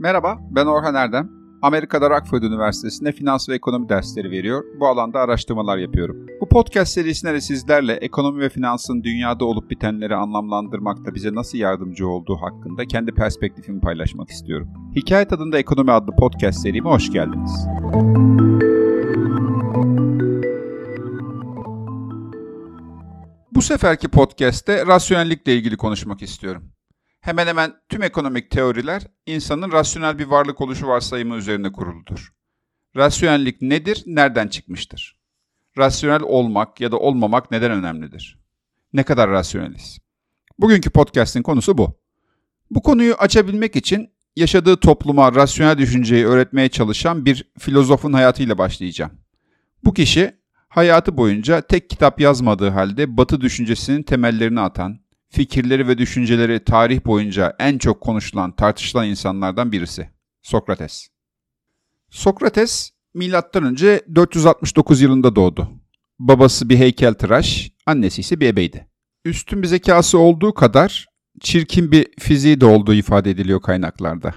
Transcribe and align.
Merhaba, 0.00 0.38
ben 0.50 0.66
Orhan 0.66 0.94
Erdem. 0.94 1.30
Amerika'da 1.62 2.10
Rockford 2.10 2.42
Üniversitesi'nde 2.42 3.12
finans 3.12 3.48
ve 3.48 3.54
ekonomi 3.54 3.88
dersleri 3.88 4.30
veriyor. 4.30 4.64
Bu 4.80 4.86
alanda 4.86 5.20
araştırmalar 5.20 5.78
yapıyorum. 5.78 6.26
Bu 6.40 6.48
podcast 6.48 6.92
serisinde 6.92 7.34
de 7.34 7.40
sizlerle 7.40 7.92
ekonomi 7.92 8.40
ve 8.40 8.48
finansın 8.48 9.02
dünyada 9.02 9.44
olup 9.44 9.70
bitenleri 9.70 10.16
anlamlandırmakta 10.16 11.14
bize 11.14 11.34
nasıl 11.34 11.58
yardımcı 11.58 12.08
olduğu 12.08 12.36
hakkında 12.36 12.84
kendi 12.84 13.12
perspektifimi 13.12 13.80
paylaşmak 13.80 14.30
istiyorum. 14.30 14.68
Hikaye 14.96 15.24
Tadında 15.24 15.58
Ekonomi 15.58 15.92
adlı 15.92 16.16
podcast 16.16 16.60
serime 16.60 16.90
hoş 16.90 17.12
geldiniz. 17.12 17.66
Bu 23.52 23.62
seferki 23.62 24.08
podcast'te 24.08 24.86
rasyonellikle 24.86 25.54
ilgili 25.56 25.76
konuşmak 25.76 26.22
istiyorum. 26.22 26.62
Hemen 27.28 27.46
hemen 27.46 27.72
tüm 27.88 28.02
ekonomik 28.02 28.50
teoriler 28.50 29.02
insanın 29.26 29.72
rasyonel 29.72 30.18
bir 30.18 30.26
varlık 30.26 30.60
oluşu 30.60 30.86
varsayımı 30.86 31.36
üzerine 31.36 31.72
kuruludur. 31.72 32.32
Rasyonellik 32.96 33.62
nedir, 33.62 34.02
nereden 34.06 34.48
çıkmıştır? 34.48 35.20
Rasyonel 35.78 36.22
olmak 36.22 36.80
ya 36.80 36.92
da 36.92 36.98
olmamak 36.98 37.50
neden 37.50 37.70
önemlidir? 37.70 38.38
Ne 38.92 39.02
kadar 39.02 39.30
rasyoneliz? 39.30 39.98
Bugünkü 40.58 40.90
podcast'in 40.90 41.42
konusu 41.42 41.78
bu. 41.78 42.00
Bu 42.70 42.82
konuyu 42.82 43.14
açabilmek 43.14 43.76
için 43.76 44.10
yaşadığı 44.36 44.76
topluma 44.76 45.34
rasyonel 45.34 45.78
düşünceyi 45.78 46.26
öğretmeye 46.26 46.68
çalışan 46.68 47.24
bir 47.24 47.50
filozofun 47.58 48.12
hayatıyla 48.12 48.58
başlayacağım. 48.58 49.12
Bu 49.84 49.94
kişi 49.94 50.36
hayatı 50.68 51.16
boyunca 51.16 51.60
tek 51.60 51.90
kitap 51.90 52.20
yazmadığı 52.20 52.68
halde 52.68 53.16
Batı 53.16 53.40
düşüncesinin 53.40 54.02
temellerini 54.02 54.60
atan, 54.60 55.07
fikirleri 55.28 55.88
ve 55.88 55.98
düşünceleri 55.98 56.64
tarih 56.64 57.04
boyunca 57.06 57.56
en 57.58 57.78
çok 57.78 58.00
konuşulan, 58.00 58.52
tartışılan 58.52 59.08
insanlardan 59.08 59.72
birisi. 59.72 60.10
Sokrates. 60.42 61.08
Sokrates 62.10 62.90
milattan 63.14 63.64
önce 63.64 64.02
469 64.14 65.00
yılında 65.00 65.36
doğdu. 65.36 65.70
Babası 66.18 66.68
bir 66.68 66.76
heykeltıraş, 66.76 67.70
annesi 67.86 68.20
ise 68.20 68.40
bir 68.40 68.46
ebeydi. 68.46 68.88
Üstün 69.24 69.62
bir 69.62 69.66
zekası 69.66 70.18
olduğu 70.18 70.54
kadar 70.54 71.06
çirkin 71.40 71.92
bir 71.92 72.06
fiziği 72.18 72.60
de 72.60 72.66
olduğu 72.66 72.94
ifade 72.94 73.30
ediliyor 73.30 73.60
kaynaklarda. 73.60 74.34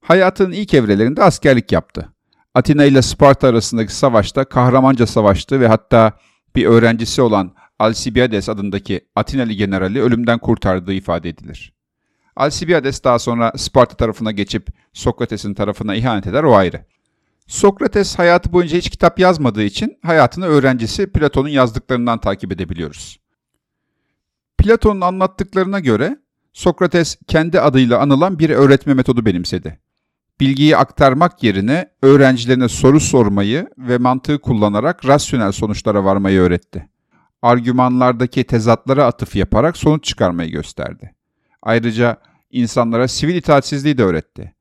Hayatının 0.00 0.52
ilk 0.52 0.74
evrelerinde 0.74 1.22
askerlik 1.22 1.72
yaptı. 1.72 2.08
Atina 2.54 2.84
ile 2.84 3.02
Sparta 3.02 3.48
arasındaki 3.48 3.94
savaşta 3.94 4.44
kahramanca 4.44 5.06
savaştı 5.06 5.60
ve 5.60 5.68
hatta 5.68 6.12
bir 6.56 6.66
öğrencisi 6.66 7.22
olan 7.22 7.54
Alcibiades 7.78 8.48
adındaki 8.48 9.00
Atinalı 9.16 9.52
generali 9.52 10.02
ölümden 10.02 10.38
kurtardığı 10.38 10.92
ifade 10.92 11.28
edilir. 11.28 11.72
Alcibiades 12.36 13.04
daha 13.04 13.18
sonra 13.18 13.52
Sparta 13.56 13.96
tarafına 13.96 14.32
geçip 14.32 14.68
Sokrates'in 14.92 15.54
tarafına 15.54 15.94
ihanet 15.94 16.26
eder 16.26 16.44
o 16.44 16.54
ayrı. 16.54 16.84
Sokrates 17.46 18.18
hayatı 18.18 18.52
boyunca 18.52 18.78
hiç 18.78 18.90
kitap 18.90 19.18
yazmadığı 19.18 19.62
için 19.62 19.98
hayatını 20.02 20.46
öğrencisi 20.46 21.12
Platon'un 21.12 21.48
yazdıklarından 21.48 22.20
takip 22.20 22.52
edebiliyoruz. 22.52 23.20
Platon'un 24.58 25.00
anlattıklarına 25.00 25.80
göre 25.80 26.18
Sokrates 26.52 27.16
kendi 27.26 27.60
adıyla 27.60 27.98
anılan 27.98 28.38
bir 28.38 28.50
öğretme 28.50 28.94
metodu 28.94 29.26
benimsedi. 29.26 29.80
Bilgiyi 30.40 30.76
aktarmak 30.76 31.42
yerine 31.42 31.90
öğrencilerine 32.02 32.68
soru 32.68 33.00
sormayı 33.00 33.68
ve 33.78 33.98
mantığı 33.98 34.38
kullanarak 34.38 35.06
rasyonel 35.06 35.52
sonuçlara 35.52 36.04
varmayı 36.04 36.40
öğretti 36.40 36.88
argümanlardaki 37.44 38.44
tezatlara 38.44 39.04
atıf 39.04 39.36
yaparak 39.36 39.76
sonuç 39.76 40.04
çıkarmayı 40.04 40.50
gösterdi. 40.50 41.14
Ayrıca 41.62 42.16
insanlara 42.50 43.08
sivil 43.08 43.34
itaatsizliği 43.34 43.98
de 43.98 44.04
öğretti. 44.04 44.54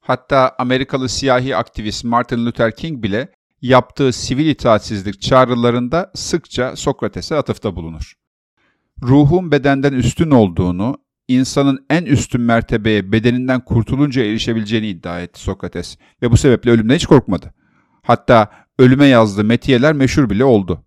Hatta 0.00 0.54
Amerikalı 0.58 1.08
siyahi 1.08 1.56
aktivist 1.56 2.04
Martin 2.04 2.46
Luther 2.46 2.76
King 2.76 3.02
bile 3.02 3.28
yaptığı 3.62 4.12
sivil 4.12 4.46
itaatsizlik 4.46 5.20
çağrılarında 5.20 6.10
sıkça 6.14 6.76
Sokrates'e 6.76 7.36
atıfta 7.36 7.76
bulunur. 7.76 8.12
Ruhun 9.02 9.52
bedenden 9.52 9.92
üstün 9.92 10.30
olduğunu, 10.30 10.96
insanın 11.28 11.86
en 11.90 12.04
üstün 12.04 12.40
mertebeye 12.40 13.12
bedeninden 13.12 13.60
kurtulunca 13.60 14.22
erişebileceğini 14.22 14.88
iddia 14.88 15.20
etti 15.20 15.40
Sokrates 15.40 15.96
ve 16.22 16.30
bu 16.30 16.36
sebeple 16.36 16.70
ölümden 16.70 16.94
hiç 16.94 17.06
korkmadı. 17.06 17.54
Hatta 18.02 18.50
ölüme 18.78 19.06
yazdığı 19.06 19.44
metiyeler 19.44 19.92
meşhur 19.92 20.30
bile 20.30 20.44
oldu 20.44 20.85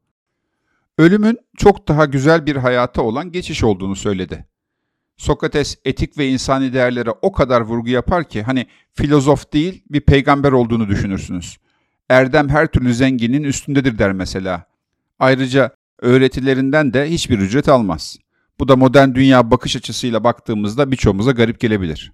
ölümün 1.00 1.38
çok 1.58 1.88
daha 1.88 2.06
güzel 2.06 2.46
bir 2.46 2.56
hayata 2.56 3.02
olan 3.02 3.32
geçiş 3.32 3.64
olduğunu 3.64 3.96
söyledi. 3.96 4.46
Sokrates 5.18 5.78
etik 5.86 6.18
ve 6.18 6.28
insani 6.28 6.74
değerlere 6.74 7.12
o 7.22 7.32
kadar 7.32 7.62
vurgu 7.62 7.90
yapar 7.90 8.30
ki 8.30 8.44
hani 8.44 8.68
filozof 8.94 9.54
değil 9.54 9.84
bir 9.90 10.02
peygamber 10.02 10.52
olduğunu 10.52 10.88
düşünürsünüz. 10.88 11.58
Erdem 12.10 12.50
her 12.50 12.68
türlü 12.68 12.94
zenginin 12.94 13.44
üstündedir 13.44 13.98
der 13.98 14.14
mesela. 14.14 14.66
Ayrıca 15.20 15.72
öğretilerinden 16.00 16.94
de 16.94 17.10
hiçbir 17.10 17.40
ücret 17.40 17.70
almaz. 17.70 18.18
Bu 18.60 18.68
da 18.68 18.76
modern 18.76 19.16
dünya 19.16 19.52
bakış 19.52 19.76
açısıyla 19.76 20.24
baktığımızda 20.24 20.92
birçoğumuza 20.92 21.32
garip 21.32 21.60
gelebilir. 21.60 22.12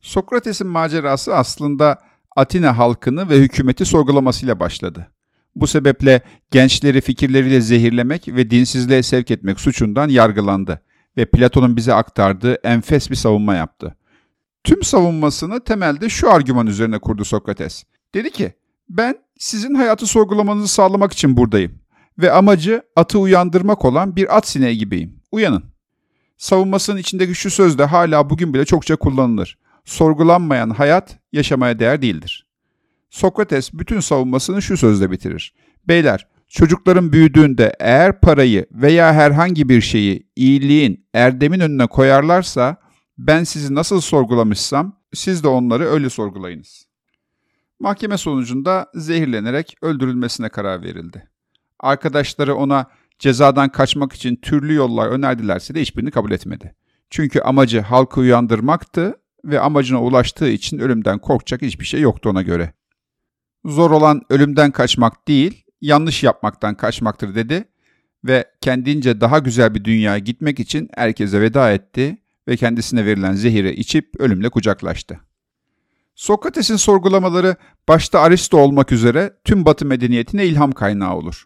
Sokrates'in 0.00 0.66
macerası 0.66 1.36
aslında 1.36 1.98
Atina 2.36 2.78
halkını 2.78 3.28
ve 3.28 3.38
hükümeti 3.38 3.84
sorgulamasıyla 3.84 4.60
başladı. 4.60 5.10
Bu 5.56 5.66
sebeple 5.66 6.20
gençleri 6.50 7.00
fikirleriyle 7.00 7.60
zehirlemek 7.60 8.28
ve 8.28 8.50
dinsizliğe 8.50 9.02
sevk 9.02 9.30
etmek 9.30 9.60
suçundan 9.60 10.08
yargılandı 10.08 10.80
ve 11.16 11.24
Platon'un 11.24 11.76
bize 11.76 11.94
aktardığı 11.94 12.54
enfes 12.54 13.10
bir 13.10 13.16
savunma 13.16 13.54
yaptı. 13.54 13.96
Tüm 14.64 14.82
savunmasını 14.82 15.64
temelde 15.64 16.08
şu 16.08 16.30
argüman 16.30 16.66
üzerine 16.66 16.98
kurdu 16.98 17.24
Sokrates. 17.24 17.84
Dedi 18.14 18.30
ki, 18.30 18.52
ben 18.88 19.14
sizin 19.38 19.74
hayatı 19.74 20.06
sorgulamanızı 20.06 20.68
sağlamak 20.68 21.12
için 21.12 21.36
buradayım 21.36 21.72
ve 22.18 22.32
amacı 22.32 22.82
atı 22.96 23.18
uyandırmak 23.18 23.84
olan 23.84 24.16
bir 24.16 24.36
at 24.36 24.48
sineği 24.48 24.78
gibiyim. 24.78 25.20
Uyanın. 25.32 25.64
Savunmasının 26.36 26.96
içindeki 26.96 27.34
şu 27.34 27.50
söz 27.50 27.78
de 27.78 27.84
hala 27.84 28.30
bugün 28.30 28.54
bile 28.54 28.64
çokça 28.64 28.96
kullanılır. 28.96 29.58
Sorgulanmayan 29.84 30.70
hayat 30.70 31.18
yaşamaya 31.32 31.78
değer 31.78 32.02
değildir. 32.02 32.46
Sokrates 33.10 33.72
bütün 33.72 34.00
savunmasını 34.00 34.62
şu 34.62 34.76
sözle 34.76 35.10
bitirir. 35.10 35.54
Beyler, 35.88 36.26
çocukların 36.48 37.12
büyüdüğünde 37.12 37.76
eğer 37.80 38.20
parayı 38.20 38.66
veya 38.72 39.14
herhangi 39.14 39.68
bir 39.68 39.80
şeyi 39.80 40.26
iyiliğin, 40.36 41.06
erdemin 41.14 41.60
önüne 41.60 41.86
koyarlarsa 41.86 42.76
ben 43.18 43.44
sizi 43.44 43.74
nasıl 43.74 44.00
sorgulamışsam 44.00 44.96
siz 45.14 45.44
de 45.44 45.48
onları 45.48 45.84
öyle 45.84 46.10
sorgulayınız. 46.10 46.86
Mahkeme 47.80 48.16
sonucunda 48.16 48.86
zehirlenerek 48.94 49.76
öldürülmesine 49.82 50.48
karar 50.48 50.82
verildi. 50.82 51.28
Arkadaşları 51.80 52.54
ona 52.54 52.86
cezadan 53.18 53.68
kaçmak 53.68 54.12
için 54.12 54.36
türlü 54.36 54.74
yollar 54.74 55.08
önerdilerse 55.08 55.74
de 55.74 55.80
hiçbirini 55.80 56.10
kabul 56.10 56.30
etmedi. 56.30 56.74
Çünkü 57.10 57.40
amacı 57.40 57.80
halkı 57.80 58.20
uyandırmaktı 58.20 59.20
ve 59.44 59.60
amacına 59.60 60.02
ulaştığı 60.02 60.48
için 60.48 60.78
ölümden 60.78 61.18
korkacak 61.18 61.62
hiçbir 61.62 61.84
şey 61.84 62.00
yoktu 62.00 62.30
ona 62.30 62.42
göre. 62.42 62.72
Zor 63.64 63.90
olan 63.90 64.22
ölümden 64.30 64.70
kaçmak 64.70 65.28
değil, 65.28 65.64
yanlış 65.80 66.22
yapmaktan 66.22 66.74
kaçmaktır 66.74 67.34
dedi 67.34 67.64
ve 68.24 68.44
kendince 68.60 69.20
daha 69.20 69.38
güzel 69.38 69.74
bir 69.74 69.84
dünyaya 69.84 70.18
gitmek 70.18 70.60
için 70.60 70.88
herkese 70.94 71.40
veda 71.40 71.72
etti 71.72 72.18
ve 72.48 72.56
kendisine 72.56 73.04
verilen 73.04 73.32
zehiri 73.32 73.72
içip 73.72 74.10
ölümle 74.18 74.48
kucaklaştı. 74.48 75.20
Sokrates'in 76.14 76.76
sorgulamaları 76.76 77.56
başta 77.88 78.20
Aristo 78.20 78.58
olmak 78.58 78.92
üzere 78.92 79.32
tüm 79.44 79.64
Batı 79.64 79.86
medeniyetine 79.86 80.46
ilham 80.46 80.72
kaynağı 80.72 81.14
olur. 81.14 81.44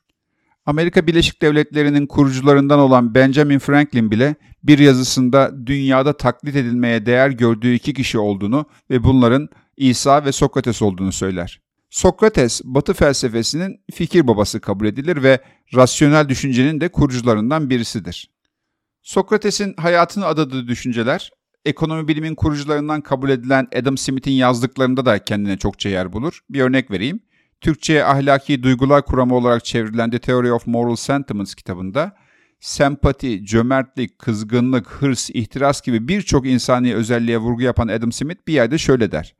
Amerika 0.66 1.06
Birleşik 1.06 1.42
Devletleri'nin 1.42 2.06
kurucularından 2.06 2.78
olan 2.78 3.14
Benjamin 3.14 3.58
Franklin 3.58 4.10
bile 4.10 4.34
bir 4.62 4.78
yazısında 4.78 5.66
dünyada 5.66 6.16
taklit 6.16 6.56
edilmeye 6.56 7.06
değer 7.06 7.30
gördüğü 7.30 7.74
iki 7.74 7.94
kişi 7.94 8.18
olduğunu 8.18 8.66
ve 8.90 9.04
bunların 9.04 9.48
İsa 9.76 10.24
ve 10.24 10.32
Sokrates 10.32 10.82
olduğunu 10.82 11.12
söyler. 11.12 11.63
Sokrates, 11.94 12.60
Batı 12.64 12.94
felsefesinin 12.94 13.80
fikir 13.92 14.26
babası 14.26 14.60
kabul 14.60 14.86
edilir 14.86 15.22
ve 15.22 15.38
rasyonel 15.74 16.28
düşüncenin 16.28 16.80
de 16.80 16.88
kurucularından 16.88 17.70
birisidir. 17.70 18.30
Sokrates'in 19.02 19.74
hayatını 19.76 20.26
adadığı 20.26 20.68
düşünceler, 20.68 21.30
ekonomi 21.64 22.08
bilimin 22.08 22.34
kurucularından 22.34 23.00
kabul 23.00 23.30
edilen 23.30 23.68
Adam 23.76 23.98
Smith'in 23.98 24.32
yazdıklarında 24.32 25.06
da 25.06 25.24
kendine 25.24 25.58
çokça 25.58 25.88
yer 25.88 26.12
bulur. 26.12 26.40
Bir 26.50 26.60
örnek 26.60 26.90
vereyim. 26.90 27.20
Türkçe'ye 27.60 28.04
ahlaki 28.04 28.62
duygular 28.62 29.04
kuramı 29.04 29.34
olarak 29.34 29.64
çevrilen 29.64 30.10
The 30.10 30.18
Theory 30.18 30.52
of 30.52 30.66
Moral 30.66 30.96
Sentiments 30.96 31.54
kitabında 31.54 32.16
sempati, 32.60 33.44
cömertlik, 33.46 34.18
kızgınlık, 34.18 34.86
hırs, 34.86 35.30
ihtiras 35.30 35.82
gibi 35.82 36.08
birçok 36.08 36.46
insani 36.46 36.94
özelliğe 36.94 37.38
vurgu 37.38 37.62
yapan 37.62 37.88
Adam 37.88 38.12
Smith 38.12 38.46
bir 38.46 38.52
yerde 38.52 38.78
şöyle 38.78 39.12
der 39.12 39.34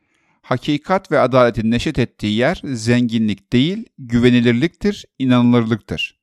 hakikat 0.44 1.12
ve 1.12 1.20
adaletin 1.20 1.70
neşet 1.70 1.98
ettiği 1.98 2.36
yer 2.36 2.60
zenginlik 2.64 3.52
değil, 3.52 3.84
güvenilirliktir, 3.98 5.04
inanılırlıktır. 5.18 6.18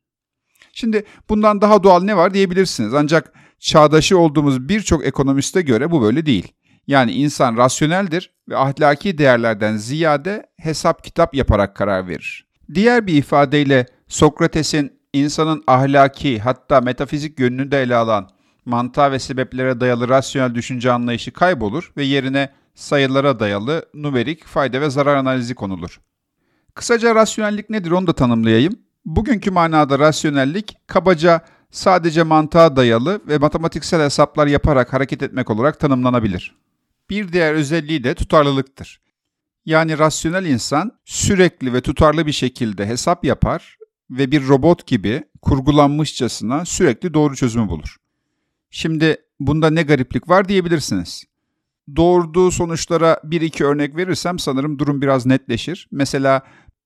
Şimdi 0.73 1.03
bundan 1.29 1.61
daha 1.61 1.83
doğal 1.83 2.03
ne 2.03 2.17
var 2.17 2.33
diyebilirsiniz. 2.33 2.93
Ancak 2.93 3.33
çağdaşı 3.59 4.17
olduğumuz 4.17 4.69
birçok 4.69 5.05
ekonomiste 5.05 5.61
göre 5.61 5.91
bu 5.91 6.01
böyle 6.01 6.25
değil. 6.25 6.53
Yani 6.87 7.11
insan 7.11 7.57
rasyoneldir 7.57 8.31
ve 8.49 8.57
ahlaki 8.57 9.17
değerlerden 9.17 9.77
ziyade 9.77 10.45
hesap 10.57 11.03
kitap 11.03 11.35
yaparak 11.35 11.75
karar 11.75 12.07
verir. 12.07 12.47
Diğer 12.73 13.07
bir 13.07 13.13
ifadeyle 13.13 13.85
Sokrates'in 14.07 14.91
insanın 15.13 15.63
ahlaki 15.67 16.39
hatta 16.39 16.81
metafizik 16.81 17.39
yönünü 17.39 17.71
de 17.71 17.81
ele 17.81 17.95
alan 17.95 18.29
mantığa 18.65 19.11
ve 19.11 19.19
sebeplere 19.19 19.79
dayalı 19.79 20.09
rasyonel 20.09 20.55
düşünce 20.55 20.91
anlayışı 20.91 21.31
kaybolur 21.31 21.91
ve 21.97 22.03
yerine 22.03 22.49
sayılara 22.75 23.39
dayalı 23.39 23.85
numerik 23.93 24.45
fayda 24.45 24.81
ve 24.81 24.89
zarar 24.89 25.15
analizi 25.15 25.55
konulur. 25.55 26.01
Kısaca 26.75 27.15
rasyonellik 27.15 27.69
nedir 27.69 27.91
onu 27.91 28.07
da 28.07 28.13
tanımlayayım. 28.13 28.73
Bugünkü 29.05 29.51
manada 29.51 29.99
rasyonellik 29.99 30.77
kabaca 30.87 31.41
sadece 31.71 32.23
mantığa 32.23 32.75
dayalı 32.75 33.21
ve 33.27 33.37
matematiksel 33.37 34.01
hesaplar 34.01 34.47
yaparak 34.47 34.93
hareket 34.93 35.23
etmek 35.23 35.49
olarak 35.49 35.79
tanımlanabilir. 35.79 36.55
Bir 37.09 37.33
diğer 37.33 37.53
özelliği 37.53 38.03
de 38.03 38.15
tutarlılıktır. 38.15 39.01
Yani 39.65 39.97
rasyonel 39.97 40.45
insan 40.45 40.91
sürekli 41.05 41.73
ve 41.73 41.81
tutarlı 41.81 42.25
bir 42.25 42.31
şekilde 42.31 42.85
hesap 42.87 43.25
yapar 43.25 43.77
ve 44.09 44.31
bir 44.31 44.47
robot 44.47 44.87
gibi 44.87 45.23
kurgulanmışçasına 45.41 46.65
sürekli 46.65 47.13
doğru 47.13 47.35
çözümü 47.35 47.69
bulur. 47.69 47.97
Şimdi 48.69 49.17
bunda 49.39 49.69
ne 49.69 49.83
gariplik 49.83 50.29
var 50.29 50.47
diyebilirsiniz. 50.47 51.23
Doğurduğu 51.95 52.51
sonuçlara 52.51 53.19
bir 53.23 53.41
iki 53.41 53.65
örnek 53.65 53.95
verirsem 53.95 54.39
sanırım 54.39 54.79
durum 54.79 55.01
biraz 55.01 55.25
netleşir. 55.25 55.87
Mesela 55.91 56.41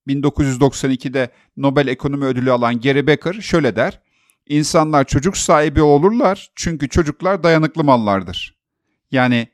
1992'de 0.08 1.30
Nobel 1.58 1.88
Ekonomi 1.88 2.26
Ödülü 2.26 2.52
alan 2.52 2.82
Gary 2.82 3.08
Becker 3.08 3.34
şöyle 3.34 3.76
der. 3.76 4.02
İnsanlar 4.48 5.04
çocuk 5.04 5.38
sahibi 5.38 5.82
olurlar 5.82 6.52
çünkü 6.56 6.90
çocuklar 6.90 7.44
dayanıklı 7.44 7.84
mallardır. 7.84 8.56
Yani 9.12 9.48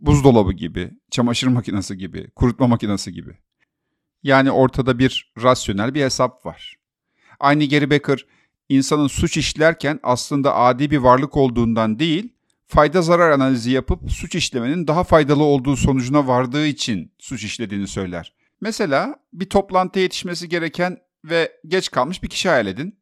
buzdolabı 0.00 0.52
gibi, 0.52 0.90
çamaşır 1.10 1.46
makinesi 1.46 1.98
gibi, 1.98 2.30
kurutma 2.30 2.66
makinesi 2.66 3.12
gibi. 3.12 3.38
Yani 4.22 4.50
ortada 4.50 4.98
bir 4.98 5.32
rasyonel 5.42 5.94
bir 5.94 6.02
hesap 6.02 6.46
var. 6.46 6.76
Aynı 7.40 7.68
Gary 7.68 7.90
Becker 7.90 8.26
insanın 8.68 9.06
suç 9.06 9.36
işlerken 9.36 10.00
aslında 10.02 10.56
adi 10.56 10.90
bir 10.90 10.98
varlık 10.98 11.36
olduğundan 11.36 11.98
değil, 11.98 12.35
fayda 12.66 13.02
zarar 13.02 13.30
analizi 13.30 13.70
yapıp 13.70 14.10
suç 14.10 14.34
işlemenin 14.34 14.86
daha 14.86 15.04
faydalı 15.04 15.42
olduğu 15.42 15.76
sonucuna 15.76 16.26
vardığı 16.26 16.66
için 16.66 17.12
suç 17.18 17.44
işlediğini 17.44 17.86
söyler. 17.86 18.32
Mesela 18.60 19.16
bir 19.32 19.48
toplantıya 19.48 20.02
yetişmesi 20.02 20.48
gereken 20.48 20.98
ve 21.24 21.52
geç 21.66 21.90
kalmış 21.90 22.22
bir 22.22 22.28
kişi 22.28 22.48
hayal 22.48 22.66
edin. 22.66 22.98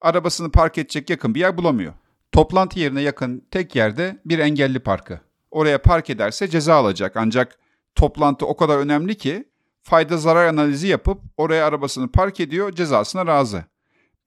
Arabasını 0.00 0.50
park 0.50 0.78
edecek 0.78 1.10
yakın 1.10 1.34
bir 1.34 1.40
yer 1.40 1.56
bulamıyor. 1.56 1.92
Toplantı 2.32 2.80
yerine 2.80 3.02
yakın 3.02 3.46
tek 3.50 3.76
yerde 3.76 4.20
bir 4.24 4.38
engelli 4.38 4.78
parkı. 4.78 5.20
Oraya 5.50 5.82
park 5.82 6.10
ederse 6.10 6.48
ceza 6.48 6.74
alacak 6.74 7.16
ancak 7.16 7.58
toplantı 7.94 8.46
o 8.46 8.56
kadar 8.56 8.78
önemli 8.78 9.14
ki 9.14 9.48
fayda 9.82 10.16
zarar 10.16 10.46
analizi 10.46 10.86
yapıp 10.86 11.20
oraya 11.36 11.66
arabasını 11.66 12.12
park 12.12 12.40
ediyor, 12.40 12.72
cezasına 12.72 13.26
razı. 13.26 13.64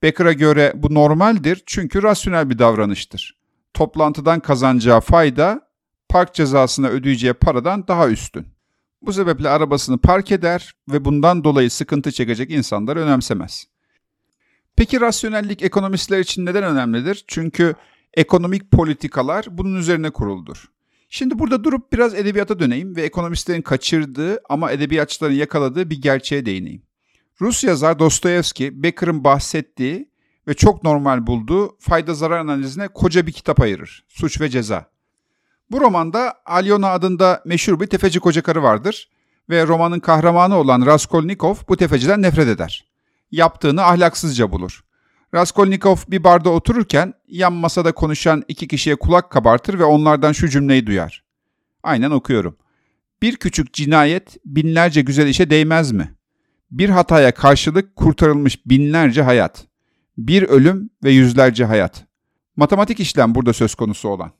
Becker'a 0.02 0.32
göre 0.32 0.72
bu 0.74 0.94
normaldir 0.94 1.62
çünkü 1.66 2.02
rasyonel 2.02 2.50
bir 2.50 2.58
davranıştır. 2.58 3.43
Toplantıdan 3.74 4.40
kazanacağı 4.40 5.00
fayda 5.00 5.68
park 6.08 6.34
cezasına 6.34 6.88
ödeyeceği 6.88 7.32
paradan 7.32 7.88
daha 7.88 8.08
üstün. 8.08 8.46
Bu 9.02 9.12
sebeple 9.12 9.48
arabasını 9.48 9.98
park 9.98 10.32
eder 10.32 10.74
ve 10.88 11.04
bundan 11.04 11.44
dolayı 11.44 11.70
sıkıntı 11.70 12.12
çekecek 12.12 12.50
insanları 12.50 13.00
önemsemez. 13.00 13.66
Peki 14.76 15.00
rasyonellik 15.00 15.62
ekonomistler 15.62 16.20
için 16.20 16.46
neden 16.46 16.64
önemlidir? 16.64 17.24
Çünkü 17.26 17.74
ekonomik 18.14 18.70
politikalar 18.70 19.46
bunun 19.50 19.76
üzerine 19.76 20.10
kuruldur. 20.10 20.70
Şimdi 21.08 21.38
burada 21.38 21.64
durup 21.64 21.92
biraz 21.92 22.14
edebiyata 22.14 22.58
döneyim 22.58 22.96
ve 22.96 23.02
ekonomistlerin 23.02 23.62
kaçırdığı 23.62 24.40
ama 24.48 24.72
edebiyatçıların 24.72 25.34
yakaladığı 25.34 25.90
bir 25.90 26.02
gerçeğe 26.02 26.46
değineyim. 26.46 26.82
Rus 27.40 27.64
yazar 27.64 27.98
Dostoyevski, 27.98 28.82
Becker'ın 28.82 29.24
bahsettiği 29.24 30.08
ve 30.48 30.54
çok 30.54 30.84
normal 30.84 31.26
bulduğu 31.26 31.76
fayda 31.80 32.14
zarar 32.14 32.38
analizine 32.38 32.88
koca 32.88 33.26
bir 33.26 33.32
kitap 33.32 33.60
ayırır. 33.60 34.04
Suç 34.08 34.40
ve 34.40 34.48
Ceza. 34.48 34.86
Bu 35.70 35.80
romanda 35.80 36.34
Alyona 36.46 36.88
adında 36.88 37.42
meşhur 37.44 37.80
bir 37.80 37.86
tefeci 37.86 38.20
koca 38.20 38.42
karı 38.42 38.62
vardır 38.62 39.10
ve 39.50 39.66
romanın 39.66 40.00
kahramanı 40.00 40.56
olan 40.56 40.86
Raskolnikov 40.86 41.54
bu 41.68 41.76
tefeciden 41.76 42.22
nefret 42.22 42.48
eder. 42.48 42.84
Yaptığını 43.30 43.82
ahlaksızca 43.84 44.52
bulur. 44.52 44.84
Raskolnikov 45.34 45.96
bir 46.08 46.24
barda 46.24 46.50
otururken 46.50 47.14
yan 47.28 47.52
masada 47.52 47.92
konuşan 47.92 48.42
iki 48.48 48.68
kişiye 48.68 48.96
kulak 48.96 49.30
kabartır 49.30 49.78
ve 49.78 49.84
onlardan 49.84 50.32
şu 50.32 50.48
cümleyi 50.48 50.86
duyar. 50.86 51.24
Aynen 51.82 52.10
okuyorum. 52.10 52.56
Bir 53.22 53.36
küçük 53.36 53.72
cinayet 53.72 54.36
binlerce 54.44 55.00
güzel 55.00 55.26
işe 55.26 55.50
değmez 55.50 55.92
mi? 55.92 56.14
Bir 56.70 56.88
hataya 56.88 57.34
karşılık 57.34 57.96
kurtarılmış 57.96 58.66
binlerce 58.66 59.22
hayat. 59.22 59.66
Bir 60.18 60.42
ölüm 60.42 60.90
ve 61.04 61.10
yüzlerce 61.10 61.64
hayat. 61.64 62.06
Matematik 62.56 63.00
işlem 63.00 63.34
burada 63.34 63.52
söz 63.52 63.74
konusu 63.74 64.08
olan. 64.08 64.32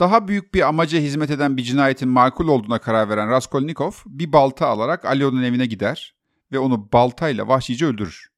Daha 0.00 0.28
büyük 0.28 0.54
bir 0.54 0.68
amaca 0.68 0.98
hizmet 0.98 1.30
eden 1.30 1.56
bir 1.56 1.62
cinayetin 1.62 2.08
makul 2.08 2.48
olduğuna 2.48 2.78
karar 2.78 3.08
veren 3.08 3.30
Raskolnikov 3.30 3.92
bir 4.06 4.32
balta 4.32 4.66
alarak 4.66 5.04
Alyon'un 5.04 5.42
evine 5.42 5.66
gider 5.66 6.14
ve 6.52 6.58
onu 6.58 6.92
baltayla 6.92 7.48
vahşice 7.48 7.86
öldürür. 7.86 8.30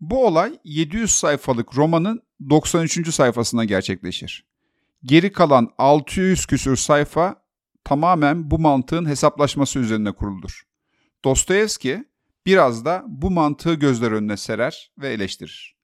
Bu 0.00 0.26
olay 0.26 0.58
700 0.64 1.10
sayfalık 1.10 1.76
romanın 1.76 2.22
93. 2.50 3.14
sayfasına 3.14 3.64
gerçekleşir. 3.64 4.44
Geri 5.04 5.32
kalan 5.32 5.70
600 5.78 6.46
küsür 6.46 6.76
sayfa 6.76 7.42
tamamen 7.84 8.50
bu 8.50 8.58
mantığın 8.58 9.06
hesaplaşması 9.08 9.78
üzerine 9.78 10.12
kuruludur. 10.12 10.62
Dostoyevski 11.24 12.04
biraz 12.46 12.84
da 12.84 13.04
bu 13.08 13.30
mantığı 13.30 13.74
gözler 13.74 14.12
önüne 14.12 14.36
serer 14.36 14.92
ve 14.98 15.08
eleştirir. 15.08 15.76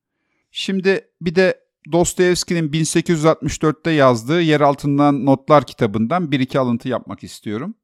Şimdi 0.51 1.09
bir 1.21 1.35
de 1.35 1.61
Dostoyevski'nin 1.93 2.69
1864'te 2.69 3.91
yazdığı 3.91 4.43
Yer 4.43 4.61
Altından 4.61 5.27
Notlar 5.27 5.67
kitabından 5.67 6.33
bir 6.33 6.41
iki 6.41 6.59
alıntı 6.59 6.89
yapmak 6.89 7.25
istiyorum. 7.25 7.75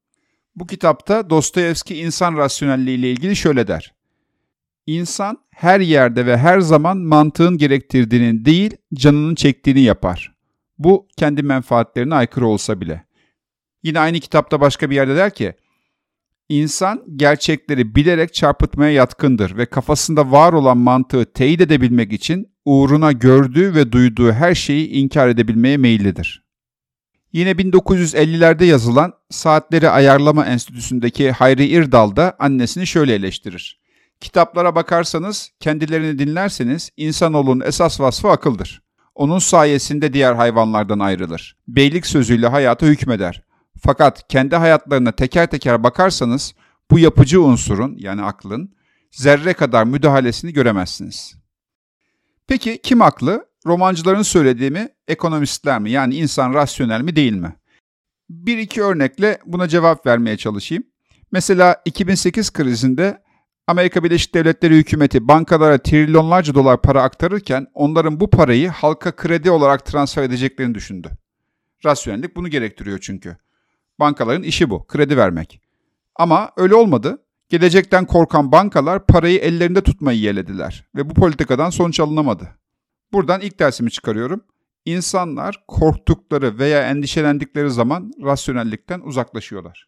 Bu 0.55 0.67
kitapta 0.67 1.29
Dostoyevski 1.29 1.97
insan 1.97 2.37
rasyonelliği 2.37 2.97
ile 2.97 3.11
ilgili 3.11 3.35
şöyle 3.35 3.67
der. 3.67 3.93
İnsan 4.85 5.37
her 5.49 5.79
yerde 5.79 6.25
ve 6.25 6.37
her 6.37 6.59
zaman 6.59 6.97
mantığın 6.97 7.57
gerektirdiğinin 7.57 8.45
değil, 8.45 8.77
canının 8.93 9.35
çektiğini 9.35 9.81
yapar. 9.81 10.35
Bu 10.77 11.07
kendi 11.17 11.43
menfaatlerine 11.43 12.15
aykırı 12.15 12.47
olsa 12.47 12.81
bile. 12.81 13.05
Yine 13.83 13.99
aynı 13.99 14.19
kitapta 14.19 14.61
başka 14.61 14.89
bir 14.89 14.95
yerde 14.95 15.15
der 15.15 15.33
ki, 15.33 15.53
İnsan 16.49 17.03
gerçekleri 17.15 17.95
bilerek 17.95 18.33
çarpıtmaya 18.33 18.91
yatkındır 18.91 19.57
ve 19.57 19.65
kafasında 19.65 20.31
var 20.31 20.53
olan 20.53 20.77
mantığı 20.77 21.25
teyit 21.33 21.61
edebilmek 21.61 22.13
için 22.13 22.47
uğruna 22.65 23.11
gördüğü 23.11 23.75
ve 23.75 23.91
duyduğu 23.91 24.31
her 24.31 24.55
şeyi 24.55 24.89
inkar 24.89 25.27
edebilmeye 25.27 25.77
meyillidir. 25.77 26.45
Yine 27.33 27.51
1950'lerde 27.51 28.65
yazılan 28.65 29.13
Saatleri 29.29 29.89
Ayarlama 29.89 30.45
Enstitüsü'ndeki 30.45 31.31
Hayri 31.31 31.65
İrdal 31.65 32.15
da 32.15 32.35
annesini 32.39 32.87
şöyle 32.87 33.13
eleştirir. 33.13 33.79
Kitaplara 34.21 34.75
bakarsanız, 34.75 35.51
kendilerini 35.59 36.19
dinlerseniz 36.19 36.89
insanoğlunun 36.97 37.65
esas 37.65 37.99
vasfı 37.99 38.29
akıldır. 38.29 38.81
Onun 39.15 39.39
sayesinde 39.39 40.13
diğer 40.13 40.33
hayvanlardan 40.33 40.99
ayrılır. 40.99 41.57
Beylik 41.67 42.05
sözüyle 42.05 42.47
hayata 42.47 42.85
hükmeder. 42.85 43.43
Fakat 43.79 44.27
kendi 44.27 44.55
hayatlarına 44.55 45.11
teker 45.11 45.47
teker 45.47 45.83
bakarsanız 45.83 46.53
bu 46.91 46.99
yapıcı 46.99 47.41
unsurun 47.41 47.95
yani 47.97 48.21
aklın 48.21 48.75
zerre 49.11 49.53
kadar 49.53 49.83
müdahalesini 49.83 50.53
göremezsiniz. 50.53 51.35
Peki 52.47 52.79
kim 52.83 53.01
haklı? 53.01 53.45
Romancıların 53.65 54.21
söylediği 54.21 54.71
mi, 54.71 54.89
ekonomistler 55.07 55.79
mi? 55.79 55.91
Yani 55.91 56.15
insan 56.15 56.53
rasyonel 56.53 57.01
mi 57.01 57.15
değil 57.15 57.33
mi? 57.33 57.55
Bir 58.29 58.57
iki 58.57 58.83
örnekle 58.83 59.39
buna 59.45 59.67
cevap 59.67 60.05
vermeye 60.05 60.37
çalışayım. 60.37 60.83
Mesela 61.31 61.81
2008 61.85 62.53
krizinde 62.53 63.23
Amerika 63.67 64.03
Birleşik 64.03 64.33
Devletleri 64.35 64.75
hükümeti 64.75 65.27
bankalara 65.27 65.77
trilyonlarca 65.77 66.55
dolar 66.55 66.81
para 66.81 67.03
aktarırken 67.03 67.67
onların 67.73 68.19
bu 68.19 68.29
parayı 68.29 68.69
halka 68.69 69.15
kredi 69.15 69.51
olarak 69.51 69.85
transfer 69.85 70.23
edeceklerini 70.23 70.75
düşündü. 70.75 71.09
Rasyonellik 71.85 72.35
bunu 72.35 72.47
gerektiriyor 72.47 72.99
çünkü. 72.99 73.37
Bankaların 73.99 74.43
işi 74.43 74.69
bu, 74.69 74.87
kredi 74.87 75.17
vermek. 75.17 75.61
Ama 76.15 76.51
öyle 76.57 76.75
olmadı. 76.75 77.21
Gelecekten 77.49 78.05
korkan 78.05 78.51
bankalar 78.51 79.05
parayı 79.05 79.39
ellerinde 79.39 79.81
tutmayı 79.81 80.19
yelediler 80.19 80.85
ve 80.95 81.09
bu 81.09 81.13
politikadan 81.13 81.69
sonuç 81.69 81.99
alınamadı. 81.99 82.49
Buradan 83.13 83.41
ilk 83.41 83.59
dersimi 83.59 83.91
çıkarıyorum. 83.91 84.41
İnsanlar 84.85 85.63
korktukları 85.67 86.59
veya 86.59 86.89
endişelendikleri 86.89 87.71
zaman 87.71 88.11
rasyonellikten 88.23 88.99
uzaklaşıyorlar. 88.99 89.87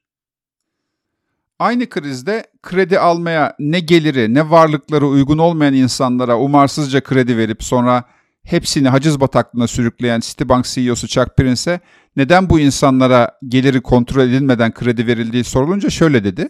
Aynı 1.59 1.89
krizde 1.89 2.43
kredi 2.63 2.99
almaya 2.99 3.55
ne 3.59 3.79
geliri 3.79 4.33
ne 4.33 4.49
varlıkları 4.49 5.07
uygun 5.07 5.37
olmayan 5.37 5.73
insanlara 5.73 6.39
umarsızca 6.39 7.01
kredi 7.01 7.37
verip 7.37 7.63
sonra 7.63 8.03
hepsini 8.43 8.89
haciz 8.89 9.19
bataklığına 9.19 9.67
sürükleyen 9.67 10.19
Citibank 10.19 10.65
CEO'su 10.65 11.07
Chuck 11.07 11.37
Prince'e 11.37 11.79
neden 12.17 12.49
bu 12.49 12.59
insanlara 12.59 13.39
geliri 13.47 13.81
kontrol 13.81 14.21
edilmeden 14.21 14.73
kredi 14.73 15.07
verildiği 15.07 15.43
sorulunca 15.43 15.89
şöyle 15.89 16.23
dedi. 16.23 16.49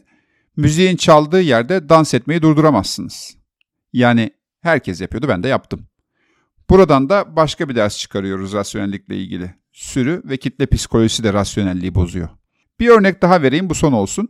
Müziğin 0.56 0.96
çaldığı 0.96 1.42
yerde 1.42 1.90
dans 1.90 2.14
etmeyi 2.14 2.42
durduramazsınız. 2.42 3.38
Yani 3.94 4.32
herkes 4.62 5.02
yapıyordu 5.02 5.28
ben 5.28 5.44
de 5.44 5.48
yaptım. 5.48 5.88
Buradan 6.70 7.10
da 7.10 7.36
başka 7.36 7.70
bir 7.70 7.76
ders 7.76 7.98
çıkarıyoruz 7.98 8.54
rasyonellikle 8.54 9.18
ilgili. 9.18 9.54
Sürü 9.74 10.22
ve 10.26 10.38
kitle 10.38 10.66
psikolojisi 10.66 11.24
de 11.24 11.34
rasyonelliği 11.34 11.96
bozuyor. 11.96 12.30
Bir 12.80 12.90
örnek 12.90 13.22
daha 13.22 13.42
vereyim 13.42 13.70
bu 13.70 13.76
son 13.76 13.94
olsun. 13.94 14.30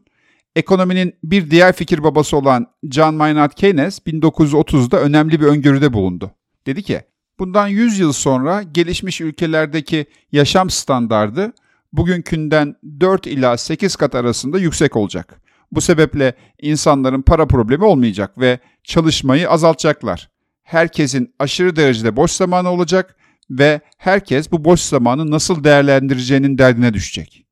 Ekonominin 0.55 1.13
bir 1.23 1.51
diğer 1.51 1.73
fikir 1.73 2.03
babası 2.03 2.37
olan 2.37 2.67
John 2.91 3.15
Maynard 3.15 3.51
Keynes 3.51 3.99
1930'da 3.99 4.99
önemli 4.99 5.41
bir 5.41 5.45
öngörüde 5.45 5.93
bulundu. 5.93 6.31
Dedi 6.65 6.83
ki, 6.83 7.01
bundan 7.39 7.67
100 7.67 7.99
yıl 7.99 8.13
sonra 8.13 8.63
gelişmiş 8.63 9.21
ülkelerdeki 9.21 10.05
yaşam 10.31 10.69
standardı 10.69 11.53
bugünkünden 11.93 12.75
4 12.99 13.27
ila 13.27 13.57
8 13.57 13.95
kat 13.95 14.15
arasında 14.15 14.59
yüksek 14.59 14.95
olacak. 14.95 15.41
Bu 15.71 15.81
sebeple 15.81 16.33
insanların 16.61 17.21
para 17.21 17.47
problemi 17.47 17.83
olmayacak 17.83 18.39
ve 18.39 18.59
çalışmayı 18.83 19.49
azaltacaklar. 19.49 20.29
Herkesin 20.63 21.33
aşırı 21.39 21.75
derecede 21.75 22.15
boş 22.15 22.31
zamanı 22.31 22.69
olacak 22.69 23.15
ve 23.49 23.81
herkes 23.97 24.51
bu 24.51 24.65
boş 24.65 24.81
zamanı 24.81 25.31
nasıl 25.31 25.63
değerlendireceğinin 25.63 26.57
derdine 26.57 26.93
düşecek. 26.93 27.45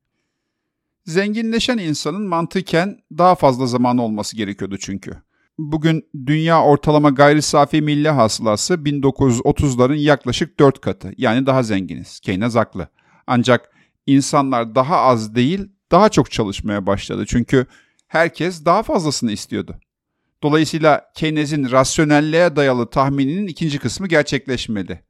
Zenginleşen 1.06 1.77
insanın 1.77 2.27
mantıken 2.27 3.00
daha 3.18 3.36
fazla 3.36 3.68
zamanı 3.68 4.04
olması 4.04 4.38
gerekiyordu 4.38 4.77
çünkü. 4.77 5.25
Bugün 5.57 6.09
dünya 6.25 6.63
ortalama 6.63 7.09
gayri 7.09 7.41
safi 7.41 7.81
milli 7.81 8.09
hasılası 8.09 8.74
1930'ların 8.74 9.95
yaklaşık 9.95 10.59
4 10.59 10.81
katı. 10.81 11.12
Yani 11.17 11.45
daha 11.45 11.63
zenginiz. 11.63 12.19
Keynes 12.19 12.55
haklı. 12.55 12.88
Ancak 13.27 13.71
insanlar 14.05 14.75
daha 14.75 14.97
az 14.97 15.35
değil, 15.35 15.71
daha 15.91 16.09
çok 16.09 16.31
çalışmaya 16.31 16.85
başladı. 16.85 17.25
Çünkü 17.27 17.65
herkes 18.07 18.65
daha 18.65 18.83
fazlasını 18.83 19.31
istiyordu. 19.31 19.79
Dolayısıyla 20.43 21.05
Keynes'in 21.15 21.71
rasyonelliğe 21.71 22.55
dayalı 22.55 22.89
tahmininin 22.89 23.47
ikinci 23.47 23.79
kısmı 23.79 24.07
gerçekleşmedi. 24.07 25.03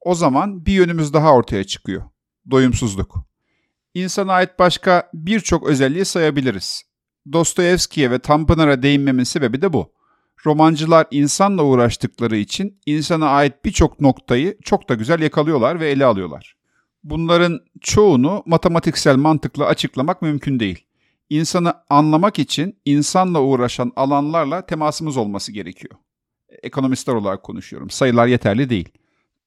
O 0.00 0.14
zaman 0.14 0.66
bir 0.66 0.72
yönümüz 0.72 1.12
daha 1.12 1.34
ortaya 1.34 1.64
çıkıyor. 1.64 2.02
Doyumsuzluk. 2.50 3.16
İnsana 3.94 4.32
ait 4.32 4.58
başka 4.58 5.10
birçok 5.14 5.66
özelliği 5.66 6.04
sayabiliriz. 6.04 6.82
Dostoyevski'ye 7.32 8.10
ve 8.10 8.18
Tanpınar'a 8.18 8.82
değinmemin 8.82 9.24
sebebi 9.24 9.62
de 9.62 9.72
bu. 9.72 9.92
Romancılar 10.46 11.06
insanla 11.10 11.62
uğraştıkları 11.62 12.36
için 12.36 12.80
insana 12.86 13.28
ait 13.28 13.64
birçok 13.64 14.00
noktayı 14.00 14.58
çok 14.62 14.88
da 14.88 14.94
güzel 14.94 15.20
yakalıyorlar 15.20 15.80
ve 15.80 15.90
ele 15.90 16.04
alıyorlar. 16.04 16.56
Bunların 17.04 17.60
çoğunu 17.80 18.42
matematiksel 18.46 19.16
mantıkla 19.16 19.66
açıklamak 19.66 20.22
mümkün 20.22 20.60
değil. 20.60 20.86
İnsanı 21.30 21.74
anlamak 21.90 22.38
için 22.38 22.78
insanla 22.84 23.40
uğraşan 23.40 23.92
alanlarla 23.96 24.66
temasımız 24.66 25.16
olması 25.16 25.52
gerekiyor. 25.52 25.94
Ekonomistler 26.62 27.14
olarak 27.14 27.42
konuşuyorum. 27.42 27.90
Sayılar 27.90 28.26
yeterli 28.26 28.70
değil. 28.70 28.88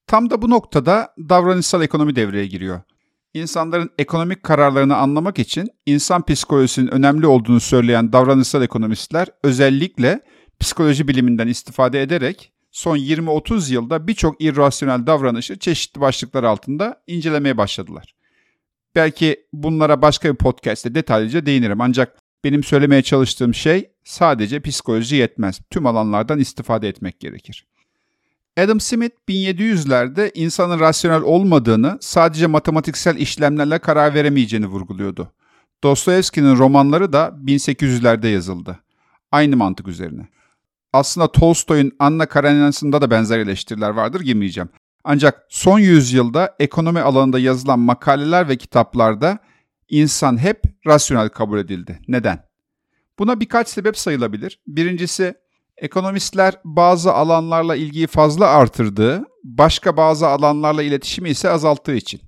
Tam 0.08 0.30
da 0.30 0.42
bu 0.42 0.50
noktada 0.50 1.14
davranışsal 1.18 1.82
ekonomi 1.82 2.16
devreye 2.16 2.48
giriyor. 2.48 2.82
İnsanların 3.38 3.90
ekonomik 3.98 4.44
kararlarını 4.44 4.96
anlamak 4.98 5.40
için 5.40 5.70
insan 5.86 6.26
psikolojisinin 6.26 6.88
önemli 6.88 7.28
olduğunu 7.28 7.60
söyleyen 7.60 8.14
davranışsal 8.14 8.62
ekonomistler 8.64 9.28
özellikle 9.44 10.22
psikoloji 10.60 11.08
biliminden 11.08 11.48
istifade 11.48 12.02
ederek 12.02 12.52
son 12.72 12.98
20-30 12.98 13.74
yılda 13.74 14.08
birçok 14.08 14.42
irrasyonel 14.42 15.08
davranışı 15.08 15.60
çeşitli 15.60 16.02
başlıklar 16.02 16.44
altında 16.44 17.04
incelemeye 17.08 17.58
başladılar. 17.58 18.16
Belki 18.96 19.40
bunlara 19.54 20.02
başka 20.02 20.34
bir 20.34 20.38
podcast'te 20.38 20.96
detaylıca 20.96 21.46
değinirim 21.46 21.82
ancak 21.82 22.18
benim 22.44 22.64
söylemeye 22.64 23.02
çalıştığım 23.02 23.54
şey 23.54 23.92
sadece 24.04 24.60
psikoloji 24.60 25.16
yetmez. 25.16 25.60
Tüm 25.70 25.86
alanlardan 25.86 26.40
istifade 26.40 26.88
etmek 26.88 27.20
gerekir. 27.20 27.67
Adam 28.58 28.80
Smith 28.80 29.16
1700'lerde 29.30 30.32
insanın 30.34 30.80
rasyonel 30.80 31.22
olmadığını, 31.22 31.98
sadece 32.02 32.48
matematiksel 32.48 33.18
işlemlerle 33.18 33.80
karar 33.80 34.14
veremeyeceğini 34.14 34.68
vurguluyordu. 34.68 35.32
Dostoyevski'nin 35.84 36.58
romanları 36.58 37.14
da 37.14 37.36
1800'lerde 37.46 38.28
yazıldı. 38.28 38.80
Aynı 39.32 39.58
mantık 39.58 39.88
üzerine. 39.88 40.28
Aslında 40.94 41.32
Tolstoy'un 41.32 41.92
Anna 42.00 42.26
Karenina'sında 42.26 43.02
da 43.02 43.12
benzer 43.12 43.40
eleştiriler 43.40 43.90
vardır 43.90 44.22
girmeyeceğim. 44.22 44.70
Ancak 45.04 45.46
son 45.50 45.80
yüzyılda 45.80 46.56
ekonomi 46.60 47.00
alanında 47.02 47.40
yazılan 47.40 47.80
makaleler 47.80 48.50
ve 48.50 48.58
kitaplarda 48.58 49.40
insan 49.90 50.38
hep 50.38 50.64
rasyonel 50.88 51.30
kabul 51.30 51.60
edildi. 51.60 52.00
Neden? 52.08 52.44
Buna 53.20 53.40
birkaç 53.40 53.68
sebep 53.68 53.98
sayılabilir. 53.98 54.60
Birincisi 54.68 55.34
Ekonomistler 55.78 56.54
bazı 56.64 57.14
alanlarla 57.14 57.76
ilgiyi 57.76 58.08
fazla 58.08 58.48
artırdığı, 58.48 59.26
başka 59.44 59.98
bazı 59.98 60.28
alanlarla 60.28 60.84
iletişimi 60.84 61.30
ise 61.30 61.50
azalttığı 61.50 61.96
için. 61.96 62.22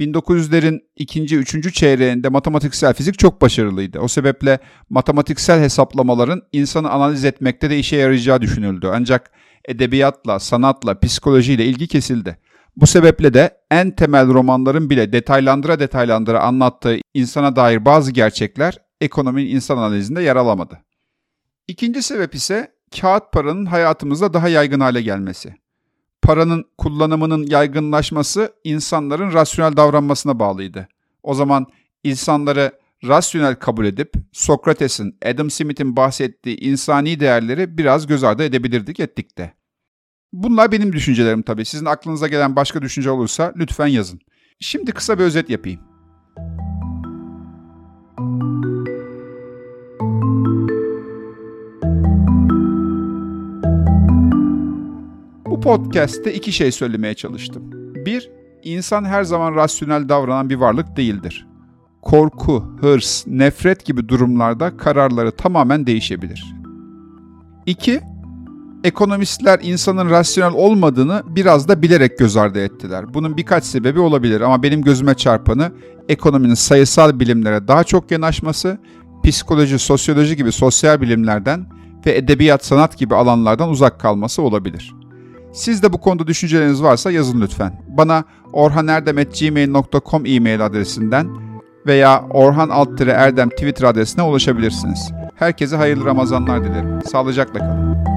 1900'lerin 0.00 0.80
ikinci, 0.96 1.36
üçüncü 1.36 1.72
çeyreğinde 1.72 2.28
matematiksel 2.28 2.94
fizik 2.94 3.18
çok 3.18 3.40
başarılıydı. 3.42 3.98
O 3.98 4.08
sebeple 4.08 4.58
matematiksel 4.90 5.60
hesaplamaların 5.60 6.42
insanı 6.52 6.90
analiz 6.90 7.24
etmekte 7.24 7.70
de 7.70 7.78
işe 7.78 7.96
yarayacağı 7.96 8.42
düşünüldü. 8.42 8.90
Ancak 8.92 9.30
edebiyatla, 9.64 10.38
sanatla, 10.38 11.00
psikolojiyle 11.00 11.64
ilgi 11.64 11.86
kesildi. 11.86 12.38
Bu 12.76 12.86
sebeple 12.86 13.34
de 13.34 13.58
en 13.70 13.90
temel 13.90 14.28
romanların 14.28 14.90
bile 14.90 15.12
detaylandıra 15.12 15.80
detaylandıra 15.80 16.40
anlattığı 16.40 16.96
insana 17.14 17.56
dair 17.56 17.84
bazı 17.84 18.12
gerçekler 18.12 18.78
ekonominin 19.00 19.54
insan 19.54 19.78
analizinde 19.78 20.22
yer 20.22 20.36
alamadı. 20.36 20.78
İkinci 21.68 22.02
sebep 22.02 22.34
ise 22.34 22.73
kağıt 23.00 23.32
paranın 23.32 23.66
hayatımızda 23.66 24.34
daha 24.34 24.48
yaygın 24.48 24.80
hale 24.80 25.02
gelmesi. 25.02 25.54
Paranın 26.22 26.64
kullanımının 26.78 27.46
yaygınlaşması 27.46 28.52
insanların 28.64 29.32
rasyonel 29.32 29.76
davranmasına 29.76 30.38
bağlıydı. 30.38 30.88
O 31.22 31.34
zaman 31.34 31.66
insanları 32.04 32.72
rasyonel 33.04 33.54
kabul 33.54 33.84
edip 33.84 34.12
Sokrates'in, 34.32 35.18
Adam 35.26 35.50
Smith'in 35.50 35.96
bahsettiği 35.96 36.56
insani 36.56 37.20
değerleri 37.20 37.78
biraz 37.78 38.06
göz 38.06 38.24
ardı 38.24 38.44
edebilirdik 38.44 39.00
ettik 39.00 39.38
de. 39.38 39.52
Bunlar 40.32 40.72
benim 40.72 40.92
düşüncelerim 40.92 41.42
tabii. 41.42 41.64
Sizin 41.64 41.86
aklınıza 41.86 42.28
gelen 42.28 42.56
başka 42.56 42.82
düşünce 42.82 43.10
olursa 43.10 43.52
lütfen 43.56 43.86
yazın. 43.86 44.20
Şimdi 44.60 44.92
kısa 44.92 45.18
bir 45.18 45.24
özet 45.24 45.50
yapayım. 45.50 45.93
Podcast'te 55.60 56.34
iki 56.34 56.52
şey 56.52 56.72
söylemeye 56.72 57.14
çalıştım. 57.14 57.62
Bir, 58.06 58.30
insan 58.62 59.04
her 59.04 59.24
zaman 59.24 59.54
rasyonel 59.54 60.08
davranan 60.08 60.50
bir 60.50 60.56
varlık 60.56 60.96
değildir. 60.96 61.46
Korku, 62.02 62.64
hırs, 62.80 63.26
nefret 63.26 63.84
gibi 63.84 64.08
durumlarda 64.08 64.76
kararları 64.76 65.30
tamamen 65.30 65.86
değişebilir. 65.86 66.54
İki, 67.66 68.00
ekonomistler 68.84 69.60
insanın 69.62 70.10
rasyonel 70.10 70.54
olmadığını 70.54 71.22
biraz 71.26 71.68
da 71.68 71.82
bilerek 71.82 72.18
göz 72.18 72.36
ardı 72.36 72.64
ettiler. 72.64 73.14
Bunun 73.14 73.36
birkaç 73.36 73.64
sebebi 73.64 74.00
olabilir 74.00 74.40
ama 74.40 74.62
benim 74.62 74.82
gözüme 74.82 75.14
çarpanı 75.14 75.72
ekonominin 76.08 76.54
sayısal 76.54 77.20
bilimlere 77.20 77.68
daha 77.68 77.84
çok 77.84 78.10
yanaşması, 78.10 78.78
psikoloji, 79.24 79.78
sosyoloji 79.78 80.36
gibi 80.36 80.52
sosyal 80.52 81.00
bilimlerden 81.00 81.66
ve 82.06 82.16
edebiyat, 82.16 82.64
sanat 82.64 82.98
gibi 82.98 83.14
alanlardan 83.14 83.70
uzak 83.70 84.00
kalması 84.00 84.42
olabilir. 84.42 84.94
Siz 85.54 85.82
de 85.82 85.92
bu 85.92 86.00
konuda 86.00 86.26
düşünceleriniz 86.26 86.82
varsa 86.82 87.10
yazın 87.10 87.40
lütfen. 87.40 87.80
Bana 87.88 88.24
orhanerdem.gmail.com 88.52 90.26
e-mail 90.26 90.66
adresinden 90.66 91.28
veya 91.86 92.24
Orhan 92.30 92.70
Erdem 93.12 93.48
Twitter 93.48 93.86
adresine 93.86 94.22
ulaşabilirsiniz. 94.22 95.12
Herkese 95.34 95.76
hayırlı 95.76 96.04
Ramazanlar 96.04 96.64
dilerim. 96.64 97.02
Sağlıcakla 97.02 97.58
kalın. 97.60 98.13